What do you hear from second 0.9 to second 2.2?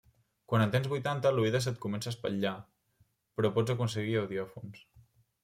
vuitanta, l'oïda se't comença a